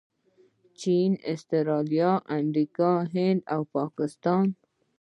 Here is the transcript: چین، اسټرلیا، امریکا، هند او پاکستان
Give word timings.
چین، 0.79 1.11
اسټرلیا، 1.31 2.11
امریکا، 2.39 2.91
هند 3.13 3.41
او 3.53 3.61
پاکستان 3.75 4.45